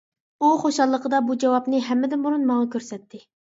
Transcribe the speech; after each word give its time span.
ئۇ 0.43 0.47
خۇشاللىقىدا 0.63 1.19
بۇ 1.27 1.37
جاۋابنى 1.45 1.83
ھەممىدىن 1.91 2.25
بۇرۇن 2.27 2.51
ماڭا 2.55 2.73
كۆرسەتتى. 2.75 3.25